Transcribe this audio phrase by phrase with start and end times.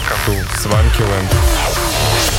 [0.00, 2.37] to Swankyland.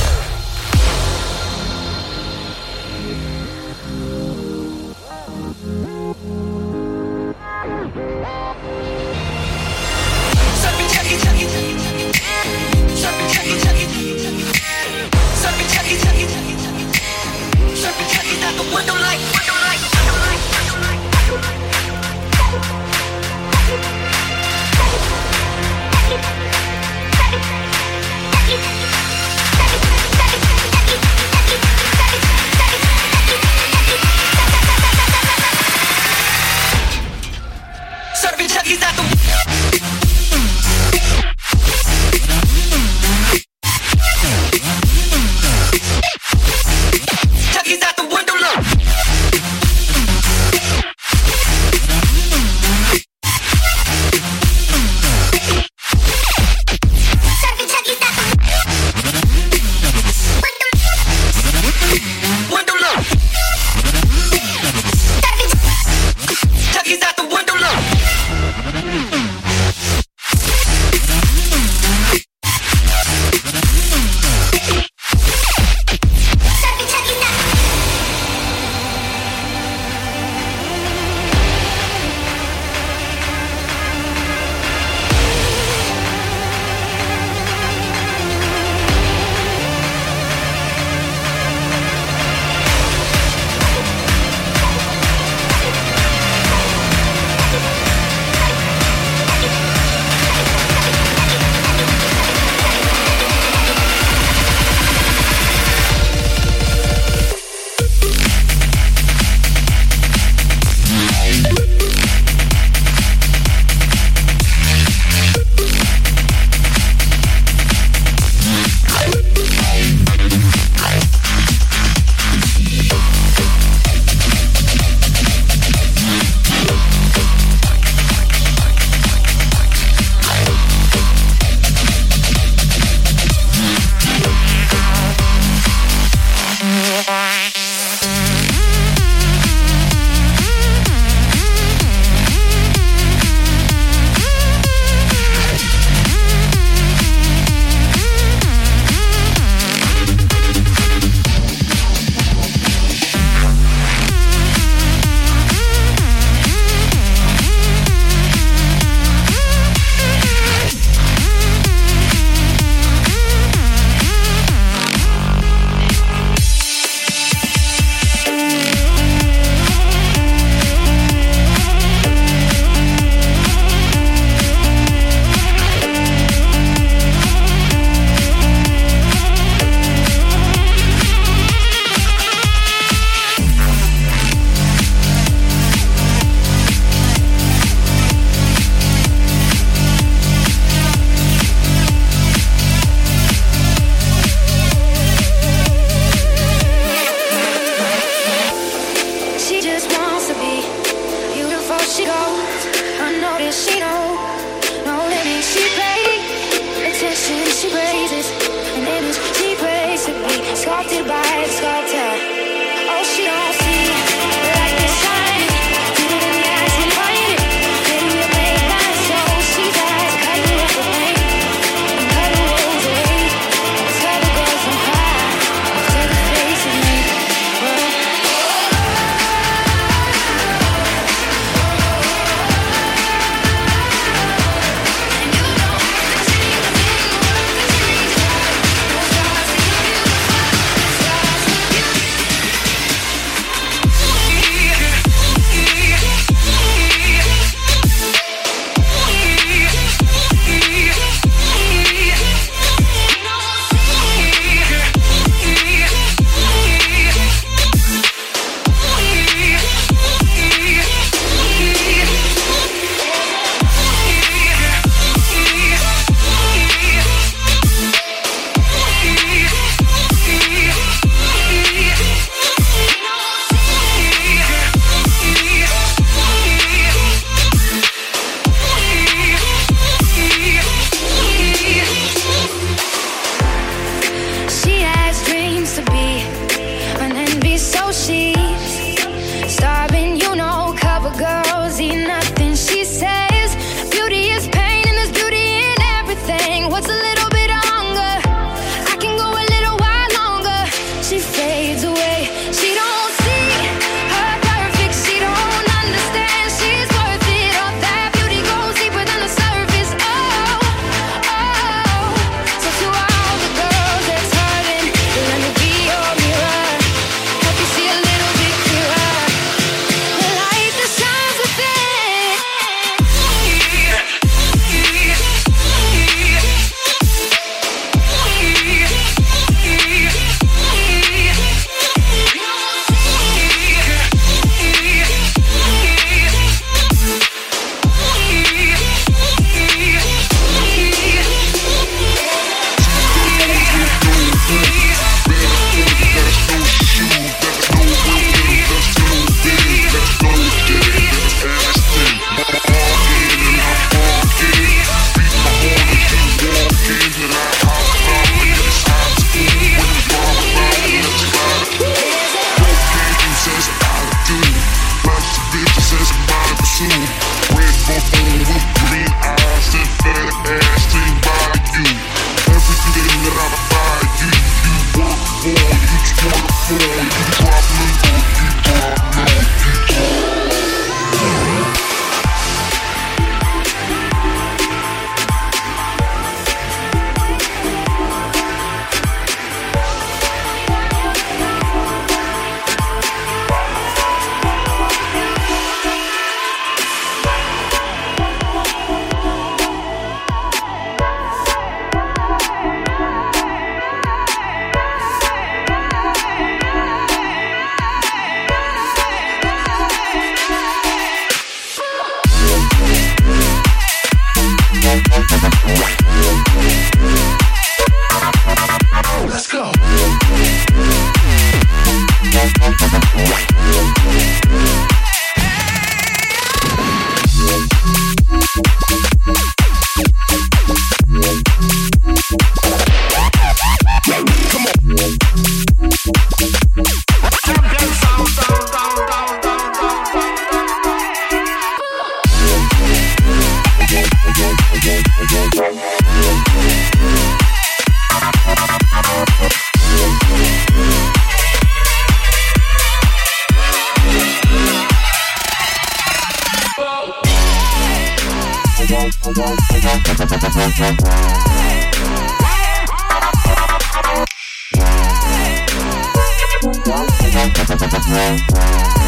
[468.10, 468.99] Wow.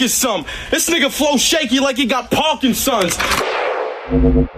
[0.00, 0.44] is some?
[0.70, 3.16] This nigga flow shaky like he got Parkinson's.
[3.16, 4.22] What?
[4.22, 4.48] What?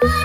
[0.00, 0.17] What?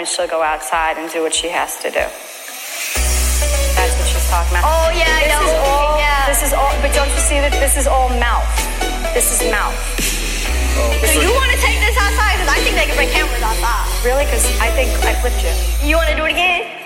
[0.00, 2.00] And she'll go outside and do what she has to do.
[3.76, 4.64] That's what she's talking about.
[4.64, 5.44] Oh, yeah, this know.
[5.44, 6.24] Is all, Yeah.
[6.24, 8.48] This is all, but don't you see that this is all mouth?
[9.12, 9.76] This is mouth.
[11.04, 12.40] So you want to take this outside?
[12.40, 13.84] Because I think they can bring cameras outside.
[14.00, 14.24] Really?
[14.24, 15.52] Because I think I flipped you.
[15.86, 16.79] You want to do it again?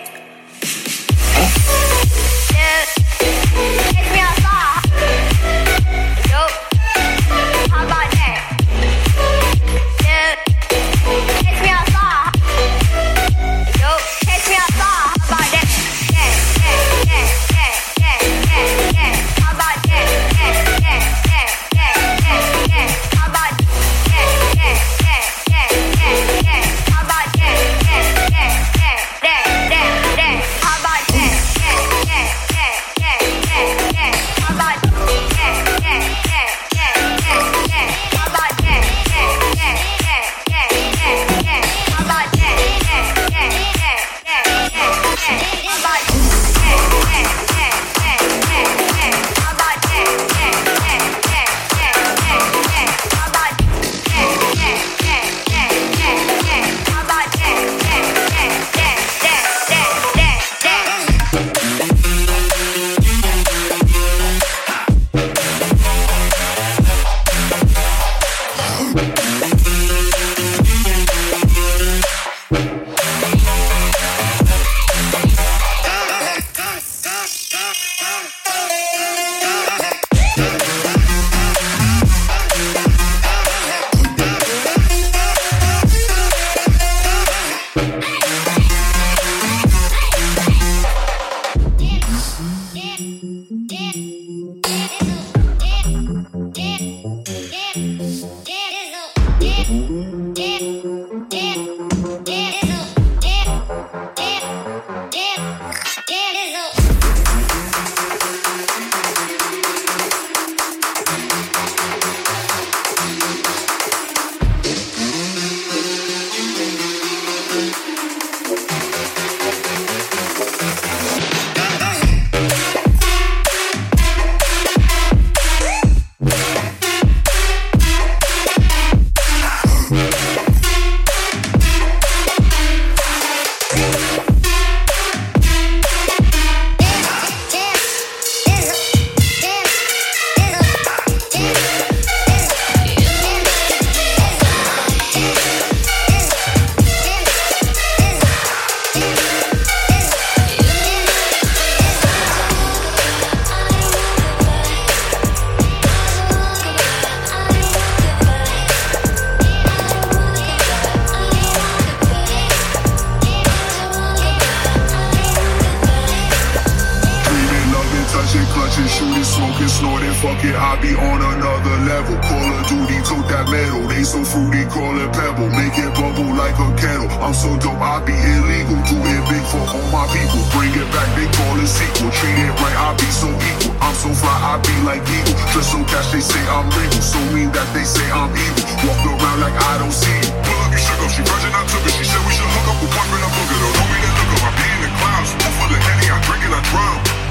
[170.20, 172.14] Fuck it, I be on another level.
[172.22, 173.82] Call of Duty, tote that metal.
[173.88, 175.50] They so fruity, call it pebble.
[175.50, 177.10] Make it bubble like a kettle.
[177.18, 178.78] I'm so dope, I be illegal.
[178.86, 180.42] Do it big for all my people.
[180.54, 182.10] Bring it back, they call it sequel.
[182.14, 183.74] Treat it right, I be so equal.
[183.82, 185.34] I'm so fly, I be like eagle.
[185.50, 187.02] Just so cash, they say I'm legal.
[187.02, 188.64] So mean that they say I'm evil.
[188.86, 190.30] Walk around like I don't see you.
[190.44, 191.10] Pull up, you shook up.
[191.10, 191.94] She virgin, I took it.
[191.96, 193.58] She said we should hook up with one when I book it.
[193.58, 194.42] Don't know me, then look up.
[194.46, 195.30] I be in the clouds.
[195.42, 197.23] Full of Henny, I drink and I drown.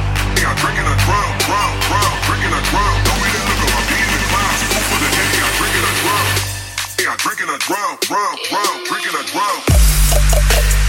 [0.44, 2.98] I'm drinking a drown, drown, drown, drinking a drown.
[3.48, 3.80] Look up.
[3.80, 3.96] I be
[5.16, 6.28] Henny, I drink drown.
[7.00, 7.18] Yeah, I'm
[7.64, 8.84] drown, drown, drown,
[9.32, 10.83] drown.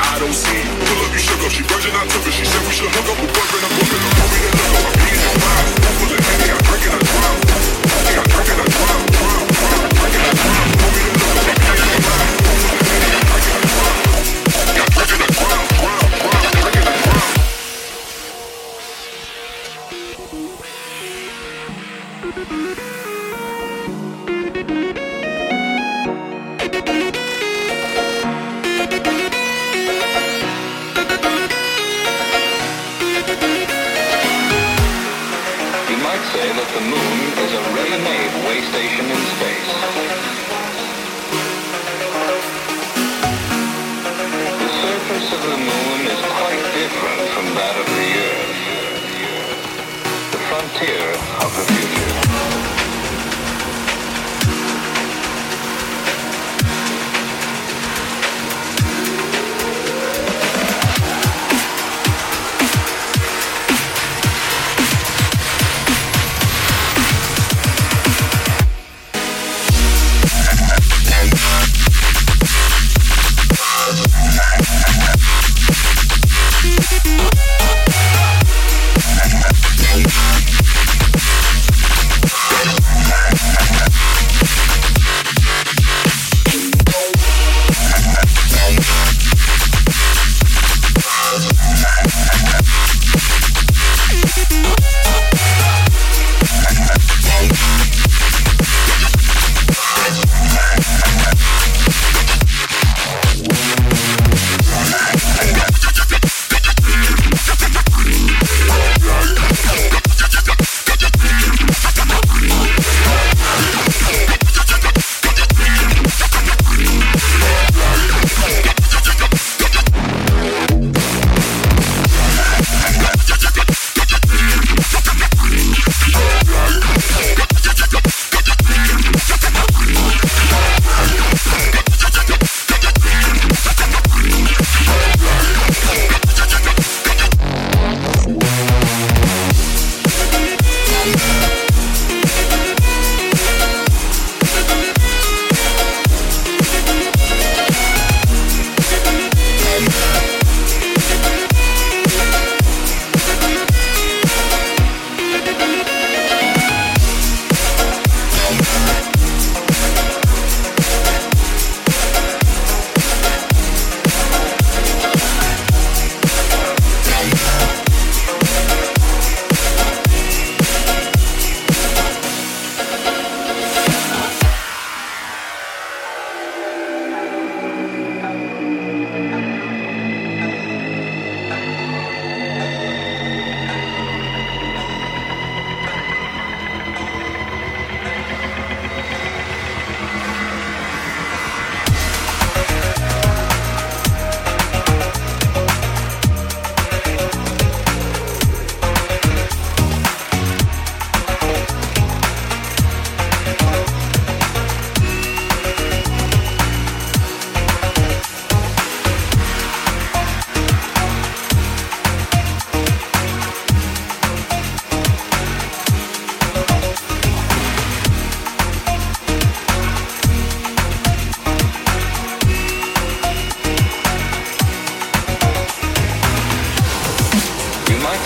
[0.00, 0.62] I don't see.
[0.86, 1.52] Pull up, you up.
[1.52, 2.32] She virgin, I took her.
[2.32, 3.39] She said we should hook up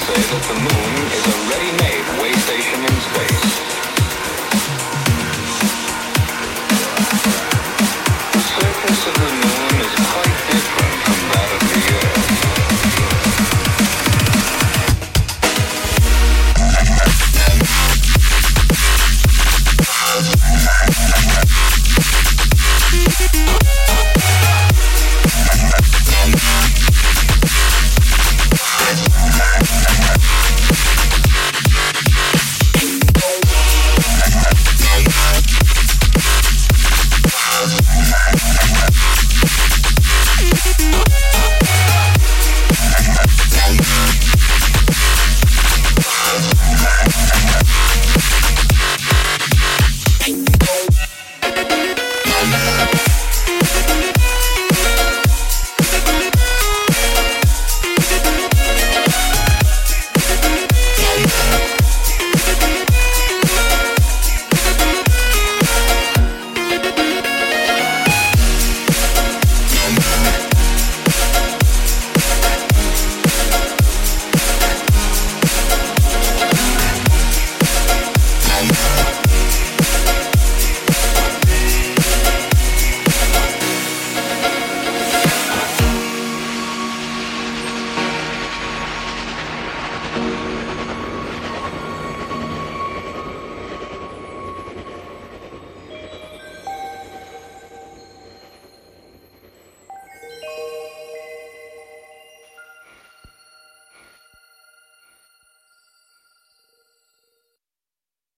[0.02, 3.73] Say that the moon is a ready-made way station in space.